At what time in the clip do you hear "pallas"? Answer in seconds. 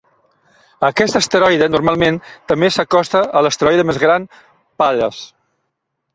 4.83-5.23